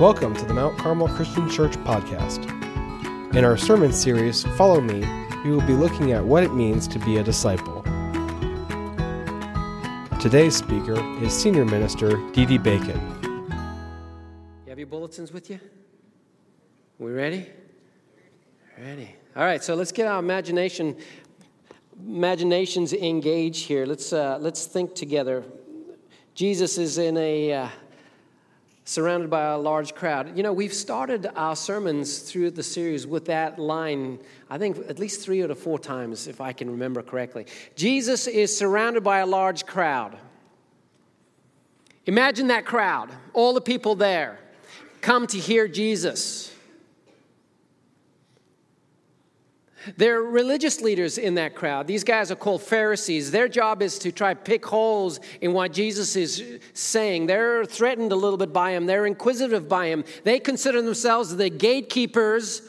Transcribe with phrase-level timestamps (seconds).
[0.00, 2.46] Welcome to the Mount Carmel Christian Church podcast.
[3.36, 5.04] In our sermon series, Follow Me,
[5.44, 7.82] we will be looking at what it means to be a disciple.
[10.18, 12.98] Today's speaker is Senior Minister Dee Dee Bacon.
[14.64, 15.60] You have your bulletins with you?
[16.98, 17.46] We ready?
[18.78, 19.14] Ready.
[19.36, 20.96] All right, so let's get our imagination
[22.06, 23.84] imaginations engaged here.
[23.84, 25.44] Let's uh, let's think together.
[26.34, 27.68] Jesus is in a uh,
[28.84, 30.36] surrounded by a large crowd.
[30.36, 34.18] You know, we've started our sermons through the series with that line,
[34.48, 37.46] I think at least three or four times, if I can remember correctly.
[37.76, 40.16] Jesus is surrounded by a large crowd.
[42.06, 44.38] Imagine that crowd, all the people there
[45.00, 46.49] come to hear Jesus.
[49.96, 51.86] There are religious leaders in that crowd.
[51.86, 53.30] These guys are called Pharisees.
[53.30, 57.26] Their job is to try to pick holes in what Jesus is saying.
[57.26, 60.04] They're threatened a little bit by him, they're inquisitive by him.
[60.24, 62.62] They consider themselves the gatekeepers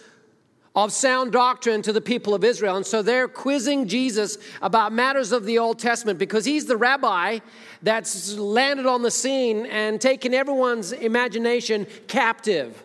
[0.76, 2.78] of sound doctrine to the people of Israel.
[2.78, 7.40] And so they're quizzing Jesus about matters of the Old Testament because he's the rabbi
[7.82, 12.82] that's landed on the scene and taken everyone's imagination captive.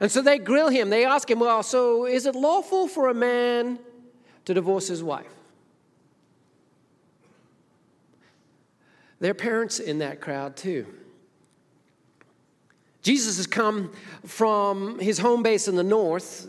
[0.00, 0.90] And so they grill him.
[0.90, 3.78] They ask him, Well, so is it lawful for a man
[4.44, 5.32] to divorce his wife?
[9.20, 10.86] Their parents in that crowd too.
[13.02, 13.92] Jesus has come
[14.24, 16.46] from his home base in the north,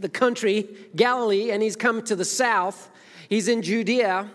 [0.00, 2.90] the country, Galilee, and he's come to the south.
[3.28, 4.30] He's in Judea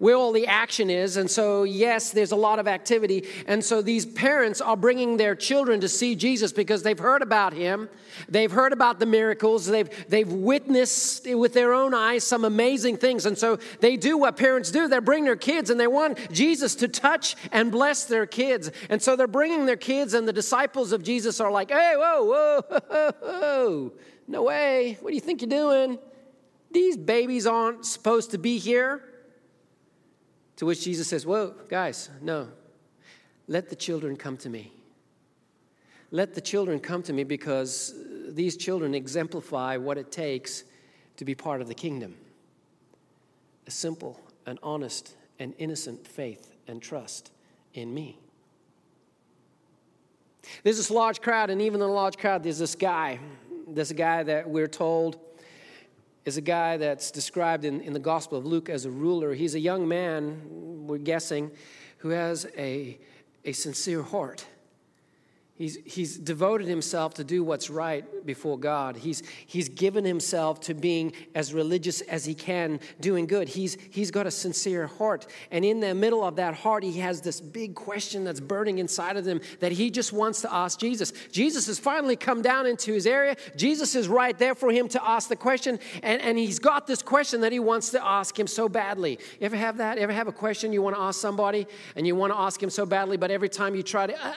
[0.00, 1.18] where all the action is.
[1.18, 3.28] And so, yes, there's a lot of activity.
[3.46, 7.52] And so, these parents are bringing their children to see Jesus because they've heard about
[7.52, 7.88] him.
[8.26, 9.66] They've heard about the miracles.
[9.66, 13.26] They've, they've witnessed with their own eyes some amazing things.
[13.26, 16.74] And so, they do what parents do they bring their kids and they want Jesus
[16.76, 18.70] to touch and bless their kids.
[18.88, 22.24] And so, they're bringing their kids, and the disciples of Jesus are like, hey, whoa,
[22.24, 23.92] whoa, whoa, whoa.
[24.26, 24.96] no way.
[25.02, 25.98] What do you think you're doing?
[26.70, 29.02] These babies aren't supposed to be here.
[30.60, 32.48] To which Jesus says, Whoa, guys, no.
[33.48, 34.70] Let the children come to me.
[36.10, 37.94] Let the children come to me because
[38.28, 40.64] these children exemplify what it takes
[41.16, 42.14] to be part of the kingdom
[43.66, 47.30] a simple and honest and innocent faith and trust
[47.72, 48.18] in me.
[50.62, 53.18] There's this large crowd, and even in the large crowd, there's this guy.
[53.74, 55.18] A guy that we're told
[56.24, 59.34] is a guy that's described in, in the Gospel of Luke as a ruler.
[59.34, 61.50] He's a young man, we're guessing,
[61.98, 62.98] who has a,
[63.44, 64.44] a sincere heart.
[65.60, 68.96] He's, he's devoted himself to do what's right before God.
[68.96, 73.46] He's, he's given himself to being as religious as he can, doing good.
[73.46, 75.26] He's, he's got a sincere heart.
[75.50, 79.18] And in the middle of that heart, he has this big question that's burning inside
[79.18, 81.12] of him that he just wants to ask Jesus.
[81.30, 83.36] Jesus has finally come down into his area.
[83.54, 85.78] Jesus is right there for him to ask the question.
[86.02, 89.18] And, and he's got this question that he wants to ask him so badly.
[89.38, 89.98] You ever have that?
[89.98, 91.66] Ever have a question you want to ask somebody
[91.96, 94.32] and you want to ask him so badly, but every time you try to, uh,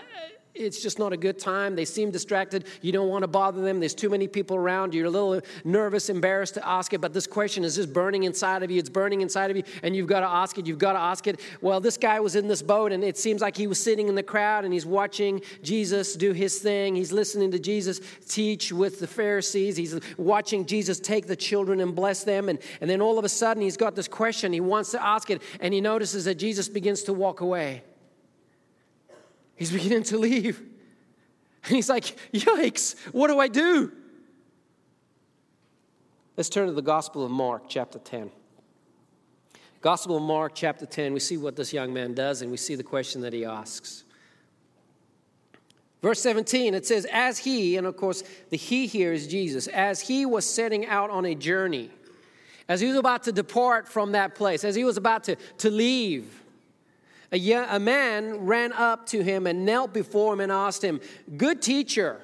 [0.55, 1.75] it's just not a good time.
[1.75, 2.65] They seem distracted.
[2.81, 3.79] You don't want to bother them.
[3.79, 4.93] There's too many people around.
[4.93, 8.61] You're a little nervous, embarrassed to ask it, but this question is just burning inside
[8.61, 8.77] of you.
[8.79, 10.67] It's burning inside of you, and you've got to ask it.
[10.67, 11.39] You've got to ask it.
[11.61, 14.15] Well, this guy was in this boat, and it seems like he was sitting in
[14.15, 16.95] the crowd and he's watching Jesus do his thing.
[16.95, 19.75] He's listening to Jesus teach with the Pharisees.
[19.75, 22.49] He's watching Jesus take the children and bless them.
[22.49, 24.53] And, and then all of a sudden, he's got this question.
[24.53, 27.81] He wants to ask it, and he notices that Jesus begins to walk away.
[29.63, 30.59] He's beginning to leave.
[30.59, 32.03] And he's like,
[32.33, 33.93] Yikes, what do I do?
[36.35, 38.29] Let's turn to the Gospel of Mark, chapter 10.
[39.79, 42.75] Gospel of Mark, chapter 10, we see what this young man does and we see
[42.75, 44.03] the question that he asks.
[46.01, 50.01] Verse 17, it says, As he, and of course, the he here is Jesus, as
[50.01, 51.89] he was setting out on a journey,
[52.67, 55.69] as he was about to depart from that place, as he was about to, to
[55.69, 56.42] leave,
[57.33, 61.01] a, young, a man ran up to him and knelt before him and asked him,
[61.35, 62.21] Good teacher,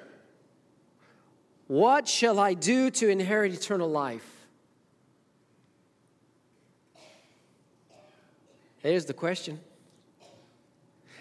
[1.65, 4.45] what shall I do to inherit eternal life?
[8.83, 9.59] There's the question.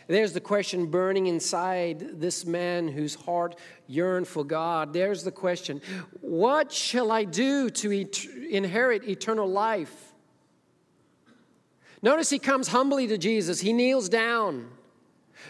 [0.06, 3.56] There's the question burning inside this man whose heart
[3.86, 4.92] yearned for God.
[4.92, 5.80] There's the question
[6.20, 10.07] What shall I do to et- inherit eternal life?
[12.02, 14.70] Notice he comes humbly to Jesus, he kneels down.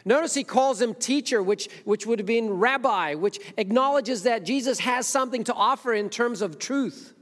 [0.04, 4.78] Notice he calls him teacher, which, which would have been rabbi, which acknowledges that Jesus
[4.80, 7.14] has something to offer in terms of truth.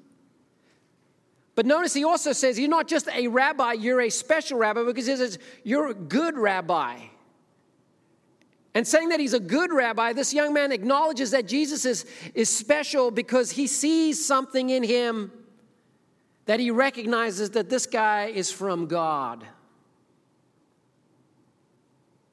[1.55, 5.07] But notice he also says, You're not just a rabbi, you're a special rabbi, because
[5.07, 6.99] he says, You're a good rabbi.
[8.75, 12.51] And saying that he's a good rabbi, this young man acknowledges that Jesus is, is
[12.51, 15.33] special because he sees something in him
[16.47, 19.45] that he recognizes that this guy is from God.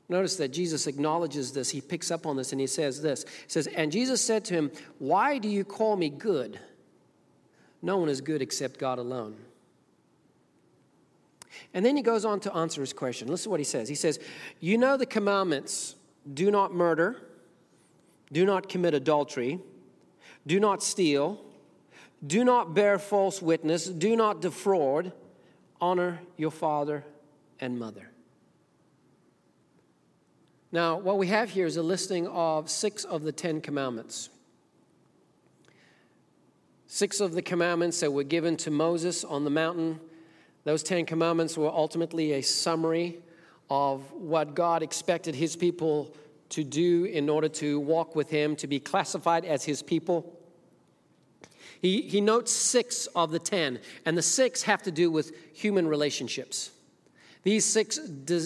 [0.07, 1.69] Notice that Jesus acknowledges this.
[1.71, 3.23] He picks up on this and he says this.
[3.23, 6.59] He says, And Jesus said to him, Why do you call me good?
[7.81, 9.35] No one is good except God alone.
[11.73, 13.27] And then he goes on to answer his question.
[13.27, 13.89] Listen to what he says.
[13.89, 14.19] He says,
[14.59, 15.95] You know the commandments
[16.31, 17.17] do not murder,
[18.31, 19.59] do not commit adultery,
[20.45, 21.39] do not steal,
[22.25, 25.11] do not bear false witness, do not defraud,
[25.81, 27.03] honor your father
[27.59, 28.09] and mother.
[30.71, 34.29] Now, what we have here is a listing of six of the Ten Commandments.
[36.87, 39.99] Six of the commandments that were given to Moses on the mountain.
[40.63, 43.19] Those Ten Commandments were ultimately a summary
[43.69, 46.15] of what God expected his people
[46.49, 50.39] to do in order to walk with him, to be classified as his people.
[51.83, 55.85] He, he notes six of the ten, and the six have to do with human
[55.85, 56.71] relationships.
[57.43, 57.99] These six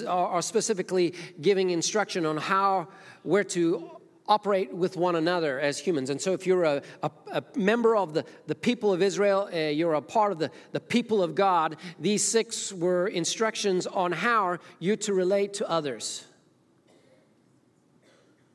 [0.07, 2.87] are specifically giving instruction on how
[3.23, 3.91] we're to
[4.27, 6.09] operate with one another as humans.
[6.09, 9.57] And so, if you're a, a, a member of the, the people of Israel, uh,
[9.57, 14.57] you're a part of the, the people of God, these six were instructions on how
[14.79, 16.25] you're to relate to others.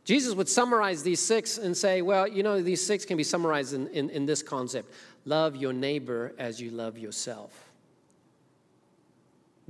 [0.05, 3.73] Jesus would summarize these six and say, well, you know, these six can be summarized
[3.73, 4.93] in, in, in this concept
[5.25, 7.71] love your neighbor as you love yourself.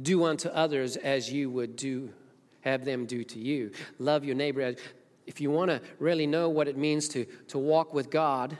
[0.00, 2.10] Do unto others as you would do,
[2.62, 3.70] have them do to you.
[3.98, 4.76] Love your neighbor as
[5.26, 8.56] if you want to really know what it means to, to walk with God,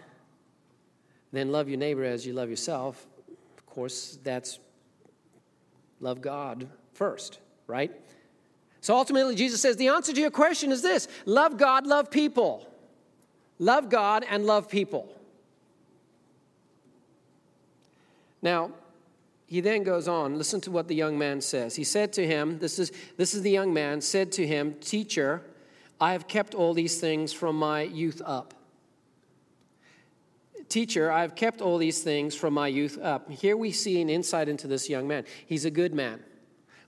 [1.32, 3.06] then love your neighbor as you love yourself.
[3.56, 4.58] Of course, that's
[6.00, 7.90] love God first, right?
[8.82, 12.68] So ultimately, Jesus says the answer to your question is this love God, love people.
[13.58, 15.08] Love God and love people.
[18.42, 18.72] Now,
[19.46, 20.36] he then goes on.
[20.36, 21.76] Listen to what the young man says.
[21.76, 25.42] He said to him, This is, this is the young man, said to him, Teacher,
[26.00, 28.54] I have kept all these things from my youth up.
[30.68, 33.30] Teacher, I have kept all these things from my youth up.
[33.30, 35.24] Here we see an insight into this young man.
[35.46, 36.24] He's a good man.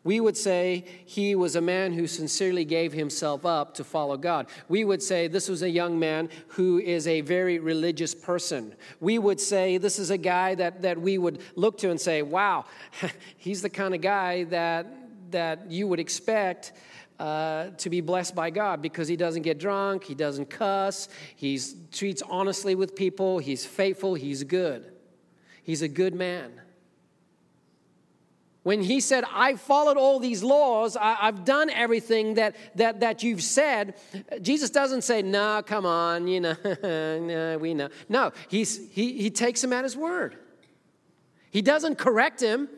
[0.05, 4.47] We would say he was a man who sincerely gave himself up to follow God.
[4.69, 8.75] We would say this was a young man who is a very religious person.
[9.01, 12.21] We would say this is a guy that, that we would look to and say,
[12.21, 12.67] wow,
[13.39, 14.87] he's the kind of guy that,
[15.31, 16.73] that you would expect
[17.19, 21.59] uh, to be blessed by God because he doesn't get drunk, he doesn't cuss, he
[21.93, 24.93] treats honestly with people, he's faithful, he's good.
[25.63, 26.61] He's a good man.
[28.65, 33.23] When he said, I followed all these laws, I, have done everything that, that, that
[33.23, 33.95] you've said,
[34.43, 37.91] Jesus doesn't say, No, come on, you know, no, we know.
[38.09, 40.37] No, he's, he, he takes him at his word.
[41.51, 42.69] He doesn't correct him,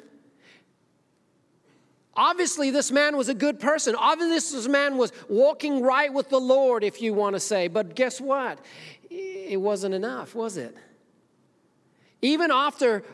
[2.16, 3.94] Obviously, this man was a good person.
[3.94, 7.68] Obviously, this man was walking right with the Lord, if you want to say.
[7.68, 8.58] But guess what?
[9.10, 10.74] It wasn't enough, was it?
[12.22, 13.04] Even after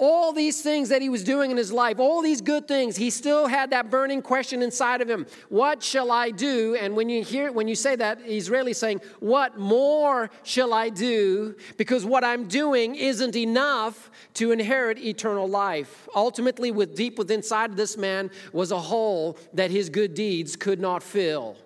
[0.00, 3.10] all these things that he was doing in his life, all these good things, he
[3.10, 5.26] still had that burning question inside of him.
[5.48, 6.76] What shall I do?
[6.80, 10.88] And when you hear when you say that, he's really saying, What more shall I
[10.88, 11.56] do?
[11.76, 16.08] Because what I'm doing isn't enough to inherit eternal life.
[16.14, 20.56] Ultimately, with deep within inside of this man was a hole that his good deeds
[20.56, 21.56] could not fill.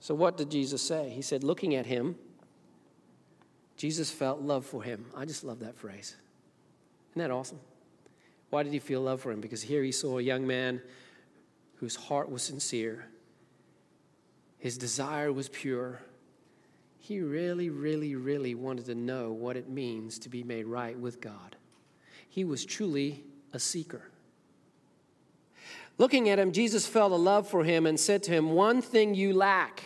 [0.00, 1.08] So what did Jesus say?
[1.08, 2.16] He said, looking at him,
[3.82, 5.06] Jesus felt love for him.
[5.16, 6.14] I just love that phrase.
[7.10, 7.58] Isn't that awesome?
[8.48, 9.40] Why did he feel love for him?
[9.40, 10.80] Because here he saw a young man
[11.78, 13.08] whose heart was sincere,
[14.60, 15.98] his desire was pure.
[17.00, 21.20] He really, really, really wanted to know what it means to be made right with
[21.20, 21.56] God.
[22.28, 24.12] He was truly a seeker.
[25.98, 29.16] Looking at him, Jesus felt a love for him and said to him, One thing
[29.16, 29.82] you lack.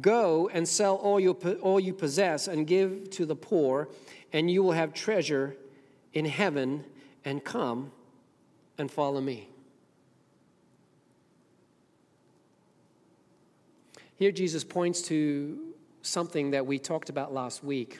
[0.00, 3.88] Go and sell all, your, all you possess and give to the poor,
[4.32, 5.56] and you will have treasure
[6.12, 6.84] in heaven,
[7.24, 7.92] and come
[8.78, 9.48] and follow me.
[14.16, 17.98] Here, Jesus points to something that we talked about last week.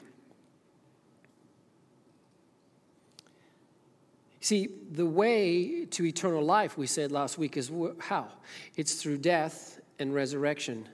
[4.39, 8.27] See, the way to eternal life, we said last week, is how?
[8.75, 10.87] It's through death and resurrection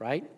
[0.00, 0.28] right?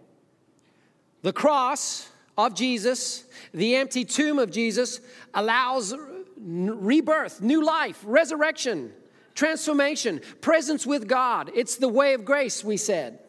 [1.22, 5.00] The cross of Jesus, the empty tomb of Jesus,
[5.32, 5.94] allows
[6.36, 8.92] rebirth, new life, resurrection,
[9.34, 11.50] transformation, presence with God.
[11.54, 13.20] It's the way of grace, we said.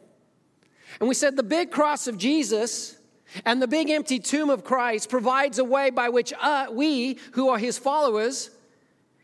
[0.99, 2.97] And we said the big cross of Jesus
[3.45, 7.49] and the big empty tomb of Christ provides a way by which uh, we, who
[7.49, 8.49] are his followers,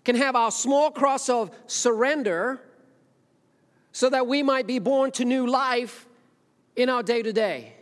[0.06, 2.62] can have our small cross of surrender
[3.92, 6.06] so that we might be born to new life
[6.80, 7.74] in our day to day.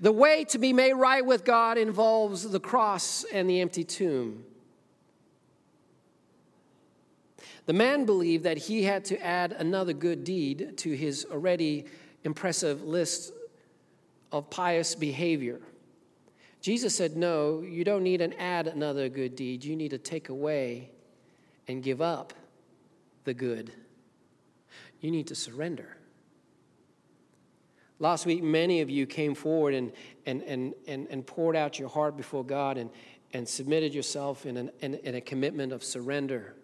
[0.00, 4.44] The way to be made right with God involves the cross and the empty tomb.
[7.66, 11.84] The man believed that he had to add another good deed to his already
[12.24, 13.32] impressive list
[14.32, 15.60] of pious behavior.
[16.60, 19.64] Jesus said, No, you don't need to add another good deed.
[19.64, 20.90] You need to take away
[21.68, 22.32] and give up
[23.22, 23.72] the good.
[25.00, 25.96] You need to surrender.
[27.98, 29.92] Last week, many of you came forward and,
[30.26, 32.90] and, and, and, and poured out your heart before God and,
[33.32, 36.54] and submitted yourself in, an, in, in a commitment of surrender.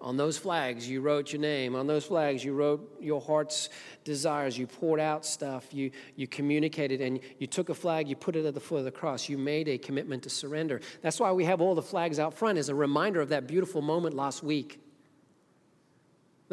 [0.00, 1.74] On those flags, you wrote your name.
[1.74, 3.70] On those flags, you wrote your heart's
[4.04, 4.58] desires.
[4.58, 5.72] You poured out stuff.
[5.72, 8.84] You, you communicated, and you took a flag, you put it at the foot of
[8.84, 9.30] the cross.
[9.30, 10.82] You made a commitment to surrender.
[11.00, 13.80] That's why we have all the flags out front as a reminder of that beautiful
[13.80, 14.83] moment last week.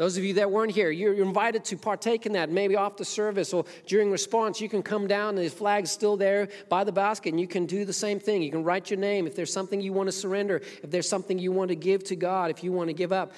[0.02, 3.04] Those of you that weren't here, you're invited to partake in that, maybe off the
[3.04, 4.60] service or during response.
[4.60, 7.84] You can come down the flag's still there by the basket, and you can do
[7.84, 8.42] the same thing.
[8.42, 9.28] You can write your name.
[9.28, 12.16] If there's something you want to surrender, if there's something you want to give to
[12.16, 13.30] God, if you want to give up,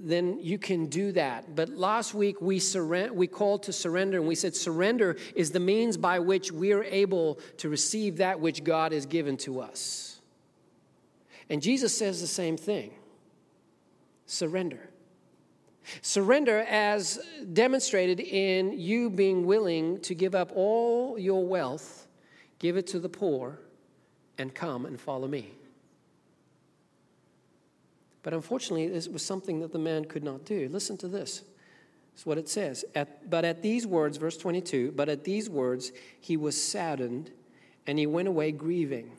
[0.00, 1.54] then you can do that.
[1.54, 5.60] But last week we, surrender, we called to surrender, and we said surrender is the
[5.60, 10.22] means by which we are able to receive that which God has given to us.
[11.50, 12.92] And Jesus says the same thing
[14.24, 14.88] surrender.
[16.02, 17.18] Surrender, as
[17.52, 22.06] demonstrated in you being willing to give up all your wealth,
[22.58, 23.58] give it to the poor,
[24.38, 25.52] and come and follow me.
[28.22, 30.68] But unfortunately, this was something that the man could not do.
[30.70, 31.42] Listen to this.
[32.14, 32.84] It's what it says.
[32.94, 37.30] At, but at these words, verse 22, but at these words, he was saddened
[37.86, 39.12] and he went away grieving,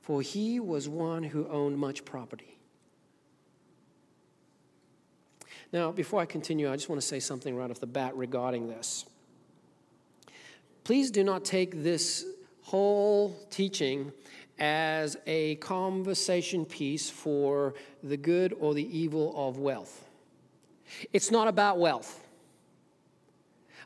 [0.00, 2.57] for he was one who owned much property.
[5.72, 8.68] Now, before I continue, I just want to say something right off the bat regarding
[8.68, 9.04] this.
[10.84, 12.24] Please do not take this
[12.62, 14.12] whole teaching
[14.58, 20.06] as a conversation piece for the good or the evil of wealth.
[21.12, 22.24] It's not about wealth.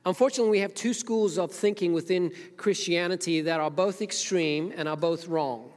[0.07, 4.97] Unfortunately, we have two schools of thinking within Christianity that are both extreme and are
[4.97, 5.72] both wrong.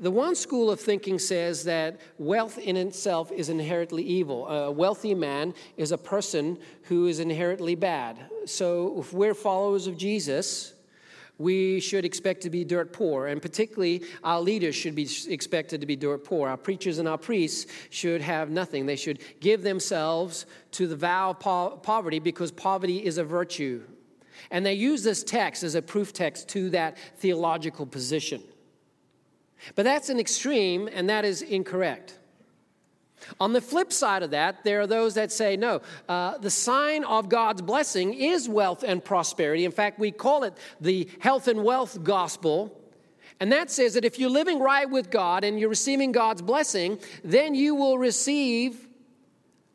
[0.00, 4.48] The one school of thinking says that wealth in itself is inherently evil.
[4.48, 8.18] A wealthy man is a person who is inherently bad.
[8.46, 10.74] So if we're followers of Jesus,
[11.40, 15.86] we should expect to be dirt poor, and particularly our leaders should be expected to
[15.86, 16.50] be dirt poor.
[16.50, 18.84] Our preachers and our priests should have nothing.
[18.84, 23.82] They should give themselves to the vow of po- poverty because poverty is a virtue.
[24.50, 28.42] And they use this text as a proof text to that theological position.
[29.74, 32.18] But that's an extreme, and that is incorrect.
[33.38, 37.04] On the flip side of that, there are those that say, no, uh, the sign
[37.04, 39.64] of God's blessing is wealth and prosperity.
[39.64, 42.76] In fact, we call it the health and wealth gospel.
[43.38, 46.98] And that says that if you're living right with God and you're receiving God's blessing,
[47.22, 48.88] then you will receive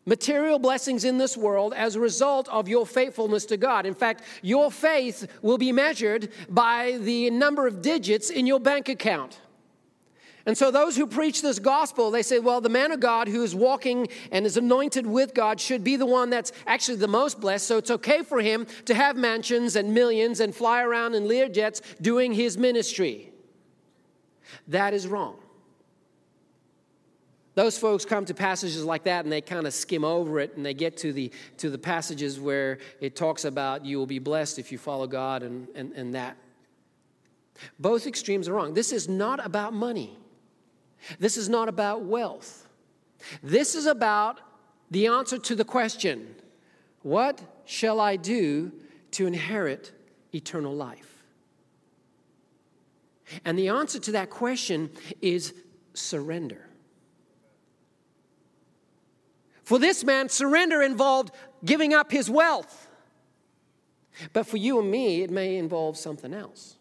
[0.06, 3.88] material blessings in this world as a result of your faithfulness to God.
[3.88, 8.88] In fact, your faith will be measured by the number of digits in your bank
[8.88, 9.40] account.
[10.48, 13.42] And so, those who preach this gospel, they say, well, the man of God who
[13.42, 17.42] is walking and is anointed with God should be the one that's actually the most
[17.42, 17.68] blessed.
[17.68, 21.50] So, it's okay for him to have mansions and millions and fly around in Lear
[21.50, 23.32] jets doing his ministry.
[24.68, 25.38] That is wrong.
[27.56, 30.66] Those folks come to passages like that and they kind of skim over it and
[30.66, 34.60] they get to the, to the passages where it talks about you will be blessed
[34.60, 36.36] if you follow God and, and, and that.
[37.80, 38.74] Both extremes are wrong.
[38.74, 40.18] This is not about money.
[41.20, 42.68] This is not about wealth.
[43.42, 44.40] This is about
[44.92, 46.36] the answer to the question
[47.02, 48.72] What shall I do
[49.12, 49.92] to inherit
[50.34, 51.24] eternal life?
[53.44, 55.54] And the answer to that question is
[55.94, 56.70] surrender.
[59.64, 61.32] For this man, surrender involved
[61.64, 62.88] giving up his wealth.
[64.32, 66.78] But for you and me, it may involve something else.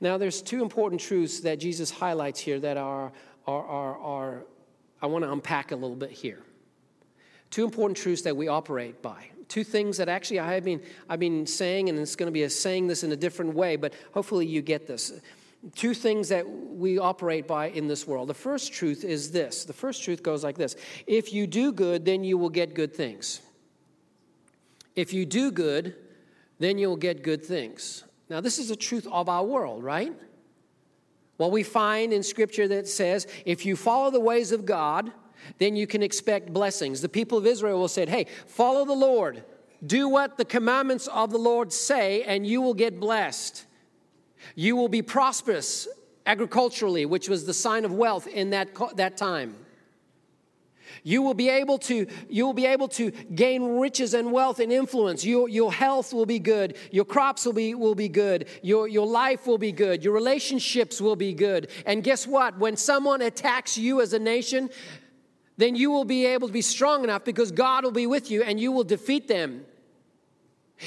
[0.00, 3.12] Now, there's two important truths that Jesus highlights here that are,
[3.46, 4.44] are, are, are
[5.02, 6.42] I want to unpack a little bit here.
[7.50, 9.26] Two important truths that we operate by.
[9.48, 12.44] Two things that actually I have been, I've been saying, and it's going to be
[12.44, 15.12] a saying this in a different way, but hopefully you get this.
[15.74, 18.28] two things that we operate by in this world.
[18.28, 20.76] The first truth is this the first truth goes like this
[21.06, 23.40] If you do good, then you will get good things.
[24.96, 25.96] If you do good,
[26.58, 28.04] then you'll get good things.
[28.28, 30.12] Now, this is the truth of our world, right?
[31.38, 35.12] Well, we find in Scripture that says if you follow the ways of God,
[35.58, 37.00] then you can expect blessings.
[37.00, 39.44] The people of Israel will say, Hey, follow the Lord,
[39.84, 43.66] do what the commandments of the Lord say, and you will get blessed.
[44.54, 45.88] You will be prosperous
[46.26, 49.56] agriculturally, which was the sign of wealth in that, that time.
[51.02, 54.72] You will be able to, you will be able to gain riches and wealth and
[54.72, 55.24] influence.
[55.24, 56.76] Your, your health will be good.
[56.90, 58.48] Your crops will be, will be good.
[58.62, 60.04] Your, your life will be good.
[60.04, 61.70] Your relationships will be good.
[61.86, 62.58] And guess what?
[62.58, 64.70] When someone attacks you as a nation,
[65.56, 68.42] then you will be able to be strong enough because God will be with you
[68.42, 69.66] and you will defeat them.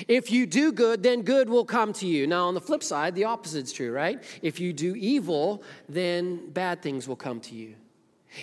[0.08, 2.28] If you do good, then good will come to you.
[2.28, 4.22] Now, on the flip side, the opposite is true, right?
[4.42, 7.76] If you do evil, then bad things will come to you.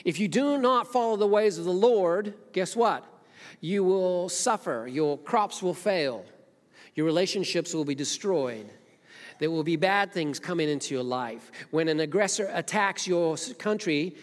[0.05, 3.05] If you do not follow the ways of the Lord, guess what?
[3.61, 6.25] You will suffer, your crops will fail,
[6.95, 8.69] your relationships will be destroyed.
[9.41, 11.51] There will be bad things coming into your life.
[11.71, 14.15] When an aggressor attacks your country,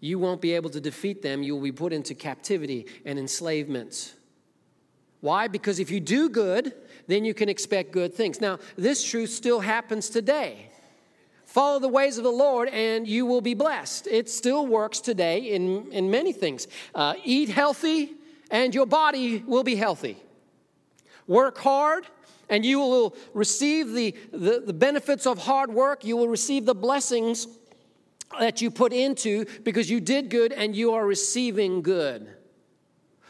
[0.00, 1.42] you won't be able to defeat them.
[1.42, 4.14] You will be put into captivity and enslavement.
[5.20, 5.48] Why?
[5.48, 6.74] Because if you do good,
[7.06, 8.40] then you can expect good things.
[8.40, 10.67] Now, this truth still happens today.
[11.58, 14.06] Follow the ways of the Lord and you will be blessed.
[14.06, 16.68] It still works today in, in many things.
[16.94, 18.12] Uh, eat healthy
[18.52, 20.18] and your body will be healthy.
[21.26, 22.06] Work hard
[22.48, 26.04] and you will receive the, the, the benefits of hard work.
[26.04, 27.48] You will receive the blessings
[28.38, 32.28] that you put into because you did good and you are receiving good.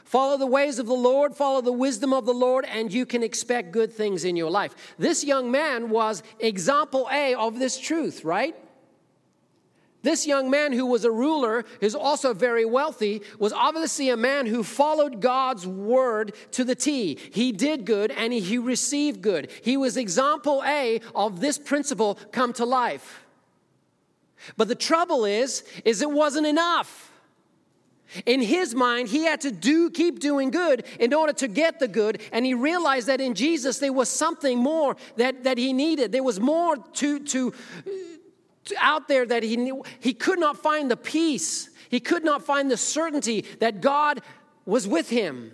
[0.09, 3.23] Follow the ways of the Lord, follow the wisdom of the Lord, and you can
[3.23, 4.75] expect good things in your life.
[4.99, 8.57] This young man was example A of this truth, right?
[10.00, 14.47] This young man who was a ruler, is also very wealthy, was obviously a man
[14.47, 17.19] who followed God's word to the T.
[17.31, 19.51] He did good and he received good.
[19.62, 23.27] He was example A of this principle come to life.
[24.57, 27.08] But the trouble is, is it wasn't enough.
[28.25, 31.88] In his mind, he had to do keep doing good in order to get the
[31.88, 36.12] good, and he realized that in Jesus there was something more that, that he needed.
[36.12, 37.53] There was more to, to,
[38.64, 39.85] to out there that he knew.
[40.01, 41.68] He could not find the peace.
[41.90, 44.23] He could not find the certainty that God
[44.64, 45.53] was with him.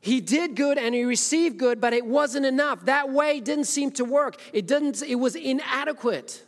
[0.00, 2.84] He did good and he received good, but it wasn't enough.
[2.84, 4.36] That way didn't seem to work.
[4.52, 6.42] It didn't, it was inadequate.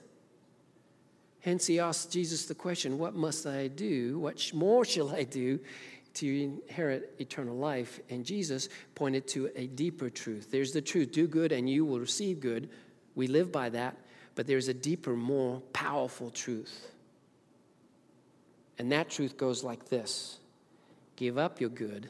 [1.46, 4.18] Hence, he asked Jesus the question, What must I do?
[4.18, 5.60] What more shall I do
[6.14, 8.00] to inherit eternal life?
[8.10, 10.50] And Jesus pointed to a deeper truth.
[10.50, 12.68] There's the truth do good and you will receive good.
[13.14, 13.96] We live by that.
[14.34, 16.90] But there's a deeper, more powerful truth.
[18.80, 20.38] And that truth goes like this
[21.14, 22.08] Give up your good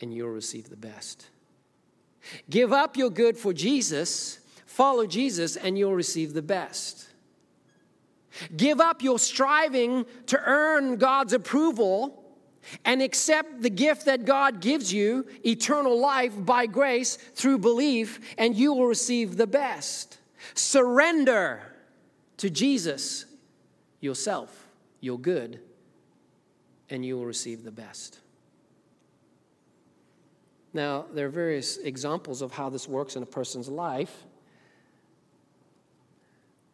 [0.00, 1.28] and you'll receive the best.
[2.48, 7.08] Give up your good for Jesus, follow Jesus, and you'll receive the best.
[8.56, 12.24] Give up your striving to earn God's approval
[12.84, 18.54] and accept the gift that God gives you, eternal life by grace through belief, and
[18.54, 20.18] you will receive the best.
[20.54, 21.62] Surrender
[22.36, 23.24] to Jesus
[24.00, 24.68] yourself,
[25.00, 25.60] your good,
[26.90, 28.18] and you will receive the best.
[30.72, 34.24] Now, there are various examples of how this works in a person's life.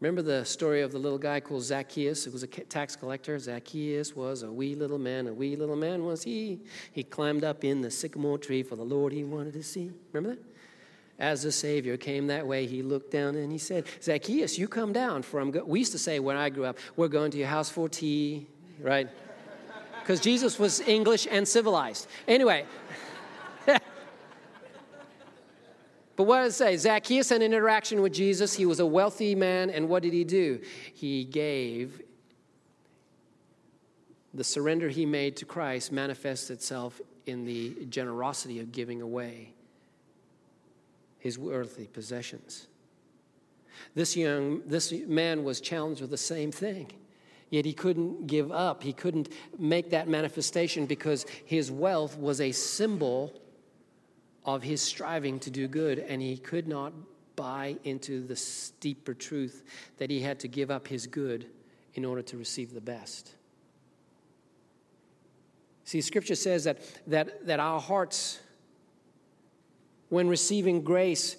[0.05, 2.27] Remember the story of the little guy called Zacchaeus?
[2.27, 3.38] It was a tax collector.
[3.38, 5.27] Zacchaeus was a wee little man.
[5.29, 6.61] A wee little man was he.
[6.93, 9.93] He climbed up in the sycamore tree for the Lord he wanted to see.
[10.12, 10.45] Remember that?
[11.19, 14.93] As the Savior came that way, he looked down and he said, Zacchaeus, you come
[14.93, 15.64] down, for I'm go-.
[15.64, 18.47] We used to say when I grew up, we're going to your house for tea,
[18.83, 19.09] right?
[20.01, 22.09] Because Jesus was English and civilized.
[22.29, 22.67] Anyway,
[26.16, 26.77] But what does it say?
[26.77, 28.55] Zacchaeus had an interaction with Jesus.
[28.55, 30.61] He was a wealthy man, and what did he do?
[30.92, 32.00] He gave.
[34.33, 39.53] The surrender he made to Christ manifests itself in the generosity of giving away
[41.18, 42.66] his earthly possessions.
[43.94, 46.92] This young this man was challenged with the same thing.
[47.50, 48.83] Yet he couldn't give up.
[48.83, 53.33] He couldn't make that manifestation because his wealth was a symbol
[54.44, 56.92] of his striving to do good, and he could not
[57.37, 59.64] buy into the steeper truth
[59.96, 61.46] that he had to give up his good
[61.94, 63.35] in order to receive the best.
[65.85, 68.40] See, scripture says that, that, that our hearts,
[70.09, 71.37] when receiving grace,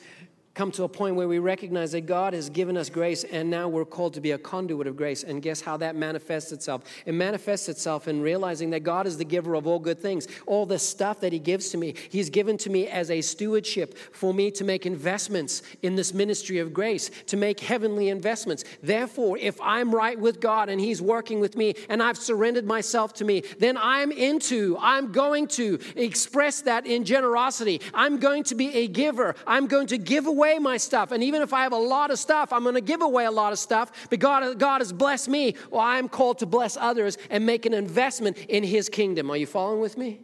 [0.56, 3.68] come to a point where we recognize that God has given us grace and now
[3.68, 5.24] we're called to be a conduit of grace.
[5.24, 6.84] And guess how that manifests itself?
[7.06, 10.30] It manifests itself in realizing that God is the giver of all good things.
[10.46, 13.98] All the stuff that He gives to me, He's given to me as a stewardship
[14.14, 18.64] for me to make investments in this ministry of grace, to make heavenly investments.
[18.82, 23.14] Therefore, if I'm right with God and He's working with me and I've surrendered myself
[23.16, 27.82] to me, then I'm into, I'm going to express that in generosity.
[27.94, 29.36] I'm going to be a giver.
[29.46, 31.12] I'm going to give away away my stuff.
[31.12, 33.32] And even if I have a lot of stuff, I'm going to give away a
[33.32, 34.08] lot of stuff.
[34.10, 35.56] But God, God has blessed me.
[35.70, 39.30] Well, I'm called to bless others and make an investment in His kingdom.
[39.32, 40.22] Are you following with me?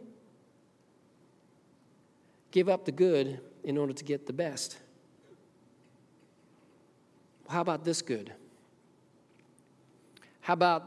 [2.50, 4.78] Give up the good in order to get the best.
[7.48, 8.32] How about this good?
[10.40, 10.84] How about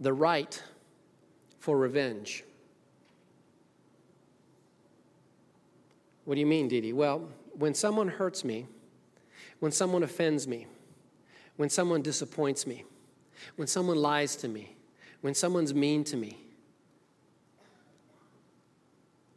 [0.00, 0.62] the right
[1.58, 2.44] for revenge?
[6.24, 6.92] What do you mean, Dee Dee?
[6.92, 8.66] Well, when someone hurts me,
[9.60, 10.66] when someone offends me,
[11.56, 12.84] when someone disappoints me,
[13.56, 14.76] when someone lies to me,
[15.20, 16.38] when someone's mean to me.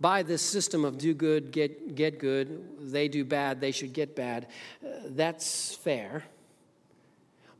[0.01, 4.15] By this system of do good, get, get good, they do bad, they should get
[4.15, 4.47] bad,
[4.83, 6.23] uh, that's fair.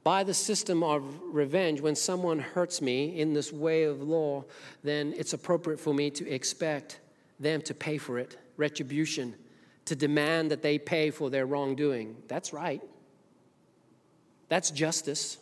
[0.04, 4.45] By the system of revenge, when someone hurts me in this way of law,
[4.84, 7.00] then it's appropriate for me to expect
[7.39, 9.36] them to pay for it, retribution
[9.89, 12.15] to demand that they pay for their wrongdoing.
[12.28, 12.82] That's right.
[14.47, 15.38] That's justice.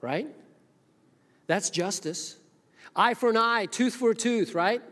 [0.00, 0.28] Right?
[1.46, 2.36] That's justice.
[2.94, 4.82] Eye for an eye, tooth for a tooth, right?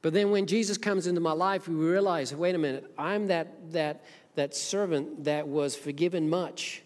[0.00, 3.72] But then when Jesus comes into my life, we realize, wait a minute, I'm that
[3.72, 4.04] that
[4.36, 6.82] that servant that was forgiven much.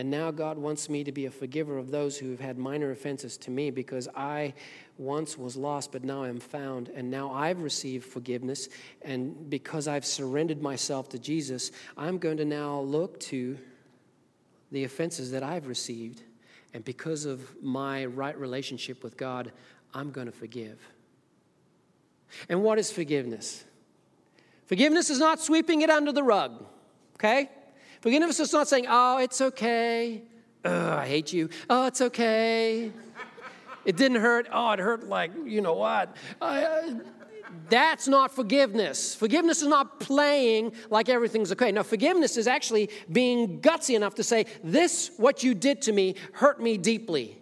[0.00, 2.90] And now God wants me to be a forgiver of those who have had minor
[2.90, 4.54] offenses to me because I
[4.96, 6.88] once was lost, but now I'm found.
[6.88, 8.70] And now I've received forgiveness.
[9.02, 13.58] And because I've surrendered myself to Jesus, I'm going to now look to
[14.72, 16.22] the offenses that I've received.
[16.72, 19.52] And because of my right relationship with God,
[19.92, 20.80] I'm going to forgive.
[22.48, 23.64] And what is forgiveness?
[24.64, 26.64] Forgiveness is not sweeping it under the rug,
[27.16, 27.50] okay?
[28.00, 30.22] Forgiveness is not saying, oh, it's okay.
[30.64, 31.48] Ugh, I hate you.
[31.68, 32.92] Oh, it's okay.
[33.84, 34.46] It didn't hurt.
[34.52, 36.16] Oh, it hurt like, you know what?
[37.68, 39.14] That's not forgiveness.
[39.14, 41.72] Forgiveness is not playing like everything's okay.
[41.72, 46.14] No, forgiveness is actually being gutsy enough to say, This, what you did to me,
[46.32, 47.38] hurt me deeply.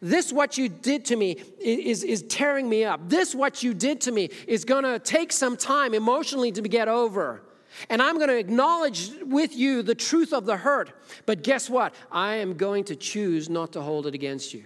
[0.00, 3.08] This, what you did to me, is, is tearing me up.
[3.08, 6.88] This, what you did to me, is going to take some time emotionally to get
[6.88, 7.42] over.
[7.88, 10.92] And I'm going to acknowledge with you the truth of the hurt.
[11.26, 11.94] But guess what?
[12.10, 14.64] I am going to choose not to hold it against you.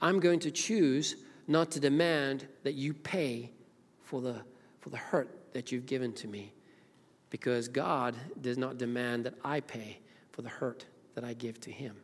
[0.00, 3.52] I'm going to choose not to demand that you pay
[4.02, 4.42] for the,
[4.80, 6.52] for the hurt that you've given to me.
[7.30, 9.98] Because God does not demand that I pay
[10.32, 11.96] for the hurt that I give to Him.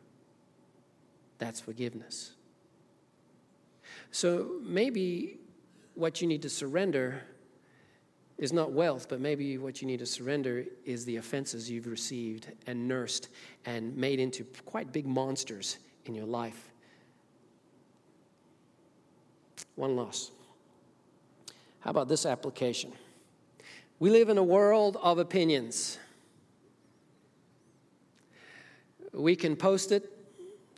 [1.39, 2.33] That's forgiveness.
[4.11, 5.39] So maybe
[5.95, 7.23] what you need to surrender
[8.37, 12.47] is not wealth, but maybe what you need to surrender is the offenses you've received
[12.67, 13.29] and nursed
[13.65, 16.71] and made into quite big monsters in your life.
[19.75, 20.31] One loss.
[21.79, 22.91] How about this application?
[23.99, 25.97] We live in a world of opinions.
[29.13, 30.09] We can post it,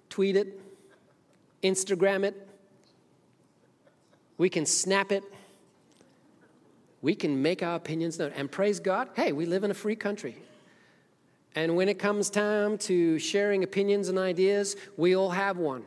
[0.10, 0.60] tweet it,
[1.64, 2.48] Instagram it,
[4.38, 5.24] we can snap it,
[7.06, 8.32] we can make our opinions known.
[8.36, 10.36] And praise God, hey, we live in a free country.
[11.54, 15.84] And when it comes time to sharing opinions and ideas, we all have one.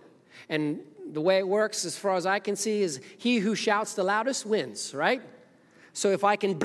[0.48, 0.78] And
[1.11, 4.04] the way it works, as far as I can see, is he who shouts the
[4.04, 5.20] loudest wins, right?
[5.92, 6.57] So if I can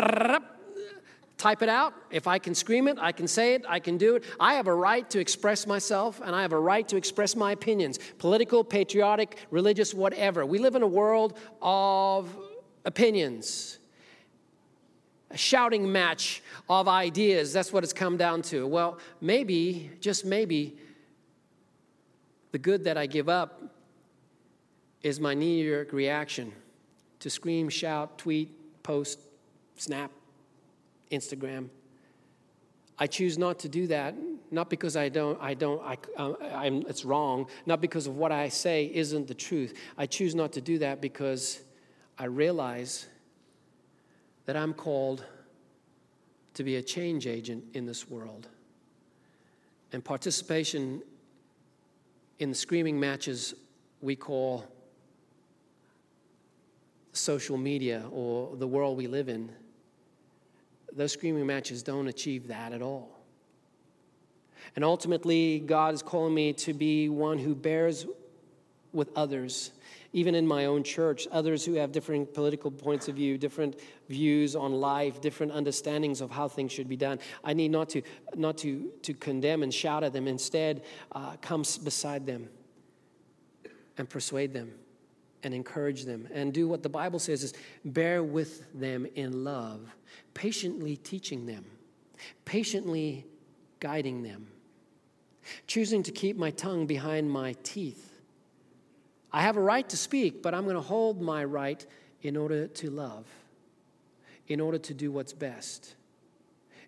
[1.40, 4.18] type it out, if I can scream it, I can say it, I can do
[4.18, 4.24] it.
[4.40, 7.54] I have a right to express myself and I have a right to express my
[7.54, 10.46] opinions political, patriotic, religious, whatever.
[10.46, 12.30] We live in a world of
[12.86, 13.80] opinions
[15.34, 17.52] a shouting match of ideas.
[17.52, 18.68] That's what it's come down to.
[18.68, 20.78] Well, maybe, just maybe,
[22.52, 23.64] the good that I give up
[25.02, 26.54] is my knee jerk reaction
[27.20, 29.20] to scream, shout, tweet, post,
[29.76, 30.12] snap,
[31.12, 31.70] Instagram.
[33.00, 34.14] I choose not to do that,
[34.52, 35.98] not because I don't, I don't, I,
[36.54, 39.74] I'm, it's wrong, not because of what I say isn't the truth.
[39.98, 41.62] I choose not to do that because
[42.20, 43.08] I realize
[44.46, 45.26] that I'm called
[46.56, 48.48] to be a change agent in this world.
[49.92, 51.02] And participation
[52.40, 53.54] in the screaming matches
[54.02, 54.66] we call
[57.14, 59.50] social media or the world we live in,
[60.96, 63.10] those screaming matches don't achieve that at all.
[64.76, 68.06] And ultimately, God is calling me to be one who bears
[68.92, 69.72] with others,
[70.14, 73.80] even in my own church, others who have different political points of view, different
[74.14, 77.20] views on life, different understandings of how things should be done.
[77.44, 78.02] I need not to,
[78.36, 80.28] not to, to condemn and shout at them.
[80.28, 82.50] Instead, uh, come beside them
[83.98, 84.72] and persuade them
[85.44, 89.82] and encourage them and do what the Bible says is bear with them in love,
[90.34, 91.66] patiently teaching them,
[92.46, 93.26] patiently
[93.80, 94.48] guiding them,
[95.68, 98.10] choosing to keep my tongue behind my teeth.
[99.32, 101.86] I have a right to speak, but I'm going to hold my right
[102.22, 103.26] in order to love,
[104.48, 105.96] in order to do what's best,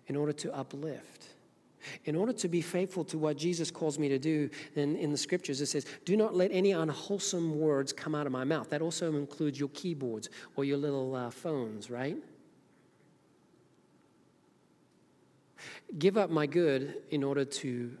[0.06, 1.28] in order to uplift.
[2.04, 5.16] In order to be faithful to what Jesus calls me to do, then in the
[5.16, 8.70] scriptures it says, Do not let any unwholesome words come out of my mouth.
[8.70, 12.16] That also includes your keyboards or your little uh, phones, right?
[15.96, 17.96] Give up my good in order to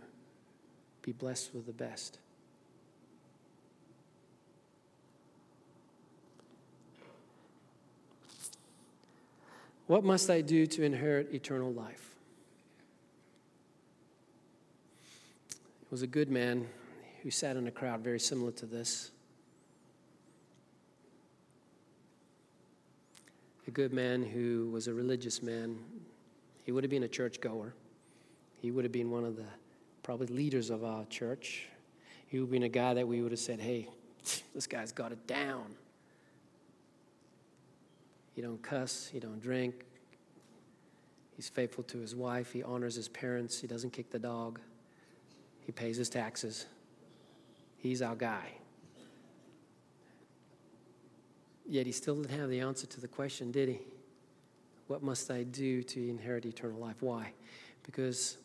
[1.02, 2.18] be blessed with the best.
[9.86, 12.10] What must I do to inherit eternal life?
[15.50, 16.66] It was a good man
[17.22, 19.12] who sat in a crowd very similar to this.
[23.68, 25.78] A good man who was a religious man.
[26.64, 27.72] He would have been a churchgoer.
[28.60, 29.46] He would have been one of the
[30.02, 31.68] probably leaders of our church.
[32.26, 33.88] He would have been a guy that we would have said, hey,
[34.54, 35.76] this guy's got it down.
[38.36, 39.86] He don't cuss, he don't drink.
[41.34, 44.60] He's faithful to his wife, he honors his parents, he doesn't kick the dog.
[45.64, 46.66] He pays his taxes.
[47.78, 48.52] He's our guy.
[51.66, 53.80] Yet he still didn't have the answer to the question, did he?
[54.86, 56.96] What must I do to inherit eternal life?
[57.00, 57.32] Why?
[57.84, 58.36] Because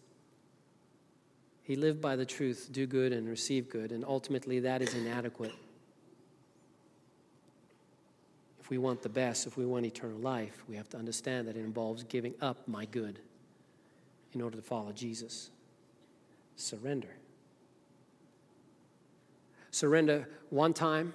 [1.64, 5.54] he lived by the truth do good and receive good, and ultimately that is inadequate.
[8.60, 11.58] If we want the best, if we want eternal life, we have to understand that
[11.58, 13.20] it involves giving up my good
[14.32, 15.50] in order to follow Jesus
[16.56, 17.10] surrender.
[19.72, 21.14] Surrender one time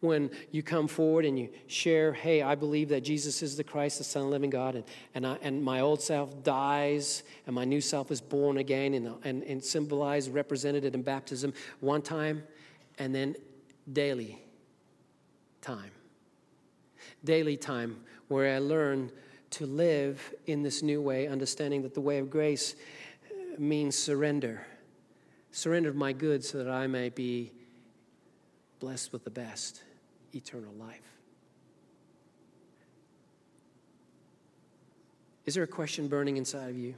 [0.00, 3.96] when you come forward and you share, hey, I believe that Jesus is the Christ,
[3.96, 7.54] the Son of the living God, and, and, I, and my old self dies and
[7.54, 12.42] my new self is born again and, and, and symbolized, represented in baptism one time,
[12.98, 13.34] and then
[13.90, 14.38] daily
[15.62, 15.90] time.
[17.24, 19.10] Daily time where I learn
[19.50, 22.76] to live in this new way, understanding that the way of grace
[23.30, 24.66] uh, means surrender.
[25.50, 27.52] Surrender my goods so that I may be
[28.78, 29.82] blessed with the best
[30.34, 31.18] eternal life.
[35.46, 36.94] Is there a question burning inside of you?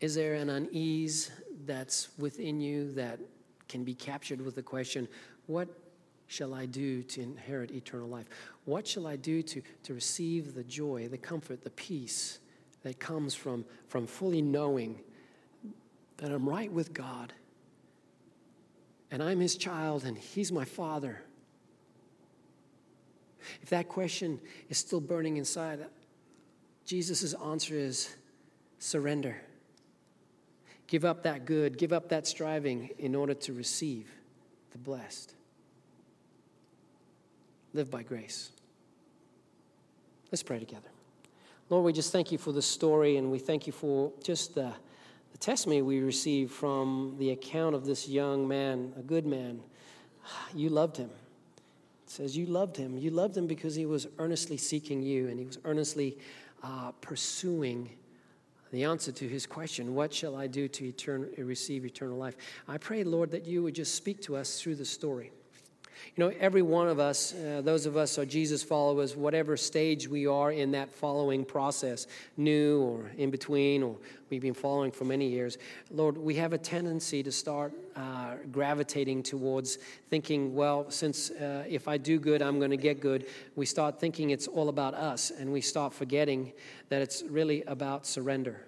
[0.00, 1.30] Is there an unease
[1.66, 3.20] that's within you that
[3.68, 5.06] can be captured with the question,
[5.46, 5.68] What
[6.30, 8.26] shall I do to inherit eternal life?
[8.64, 12.38] What shall I do to, to receive the joy, the comfort, the peace
[12.84, 15.00] that comes from, from fully knowing
[16.18, 17.32] that I'm right with God
[19.10, 21.20] and I'm His child and He's my Father.
[23.60, 24.38] If that question
[24.68, 25.84] is still burning inside,
[26.84, 28.14] Jesus' answer is
[28.78, 29.36] surrender.
[30.86, 34.12] Give up that good, give up that striving in order to receive
[34.70, 35.34] the blessed.
[37.72, 38.50] Live by grace.
[40.32, 40.88] Let's pray together.
[41.68, 44.72] Lord, we just thank you for the story and we thank you for just the,
[45.32, 49.60] the testimony we received from the account of this young man, a good man.
[50.54, 51.10] You loved him.
[52.04, 52.98] It says you loved him.
[52.98, 56.18] You loved him because he was earnestly seeking you and he was earnestly
[56.62, 57.90] uh, pursuing
[58.72, 62.36] the answer to his question what shall i do to etern- receive eternal life
[62.68, 65.32] i pray lord that you would just speak to us through the story
[66.16, 70.08] you know, every one of us, uh, those of us are Jesus followers, whatever stage
[70.08, 73.96] we are in that following process, new or in between, or
[74.28, 75.58] we've been following for many years,
[75.90, 81.88] Lord, we have a tendency to start uh, gravitating towards thinking, well, since uh, if
[81.88, 83.26] I do good, I'm going to get good.
[83.56, 86.52] We start thinking it's all about us, and we start forgetting
[86.88, 88.64] that it's really about surrender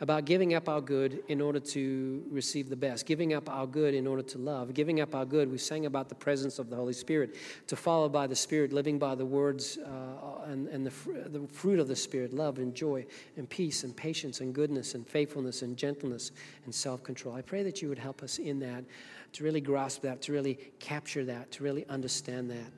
[0.00, 3.94] about giving up our good in order to receive the best, giving up our good
[3.94, 5.50] in order to love, giving up our good.
[5.50, 7.34] We sang about the presence of the Holy Spirit,
[7.66, 11.46] to follow by the Spirit, living by the words uh, and, and the, fr- the
[11.48, 13.04] fruit of the Spirit love and joy
[13.36, 16.30] and peace and patience and goodness and faithfulness and gentleness
[16.64, 17.34] and self control.
[17.34, 18.84] I pray that you would help us in that,
[19.32, 22.72] to really grasp that, to really capture that, to really understand that.